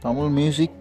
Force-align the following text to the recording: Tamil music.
Tamil 0.00 0.30
music. 0.30 0.79